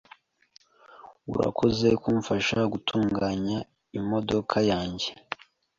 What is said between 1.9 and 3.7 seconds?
kumfasha gutunganya